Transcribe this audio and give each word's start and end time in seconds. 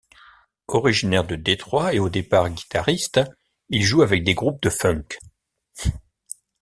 Originaire 0.69 1.25
de 1.27 1.35
Détroit 1.35 1.93
et 1.93 1.99
au 1.99 2.09
départ 2.09 2.49
guitariste, 2.49 3.21
il 3.69 3.83
joue 3.83 4.01
avec 4.01 4.23
des 4.23 4.33
groupes 4.33 4.59
de 4.63 4.71
funk. 4.71 5.05